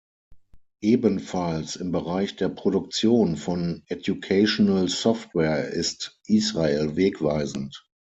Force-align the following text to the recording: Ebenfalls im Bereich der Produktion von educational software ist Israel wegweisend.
Ebenfalls 0.81 1.75
im 1.75 1.91
Bereich 1.91 2.35
der 2.35 2.49
Produktion 2.49 3.37
von 3.37 3.83
educational 3.85 4.87
software 4.89 5.67
ist 5.67 6.19
Israel 6.25 6.95
wegweisend. 6.95 7.87